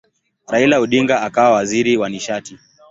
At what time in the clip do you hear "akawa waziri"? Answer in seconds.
1.21-1.97